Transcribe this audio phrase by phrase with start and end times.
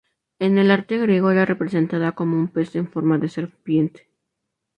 [0.39, 4.09] En el arte griego era representada como un pez con forma de serpiente.